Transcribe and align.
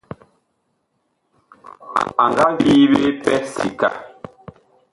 A 2.23 2.23
nga 2.31 2.45
vii 2.59 2.85
ɓe 2.91 3.01
pɛ 3.23 3.33
sika. 3.53 3.87